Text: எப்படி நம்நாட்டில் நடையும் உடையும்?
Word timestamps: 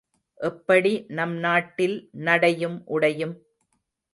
எப்படி 0.39 0.93
நம்நாட்டில் 1.09 1.95
நடையும் 2.21 2.81
உடையும்? 2.87 3.35